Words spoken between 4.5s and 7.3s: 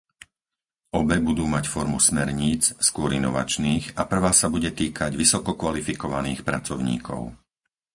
bude týkať vysokokvalifikovaných pracovníkov.